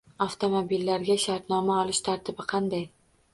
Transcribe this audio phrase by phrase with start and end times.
[0.25, 2.83] Avtomobillarga shartnoma olish tartibi qanday?